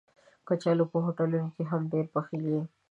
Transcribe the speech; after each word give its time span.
کچالو 0.47 0.85
په 0.91 0.97
هوټلونو 1.05 1.47
کې 1.55 1.63
هم 1.71 1.81
ډېر 1.91 2.05
پخېږي 2.13 2.59